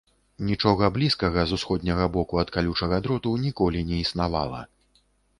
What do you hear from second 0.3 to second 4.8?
Нічога блізкага з усходняга боку ад калючага дроту ніколі не існавала.